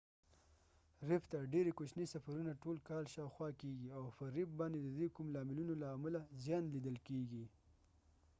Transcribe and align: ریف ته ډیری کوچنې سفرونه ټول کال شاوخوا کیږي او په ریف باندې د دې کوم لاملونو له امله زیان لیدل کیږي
ریف 1.07 1.23
ته 1.31 1.37
ډیری 1.53 1.71
کوچنې 1.77 2.05
سفرونه 2.13 2.51
ټول 2.61 2.77
کال 2.89 3.03
شاوخوا 3.13 3.49
کیږي 3.61 3.87
او 3.97 4.03
په 4.17 4.23
ریف 4.35 4.49
باندې 4.59 4.79
د 4.81 4.89
دې 4.99 5.07
کوم 5.15 5.27
لاملونو 5.35 5.73
له 5.81 5.87
امله 5.95 6.19
زیان 6.43 6.63
لیدل 6.73 6.97
کیږي 7.07 7.43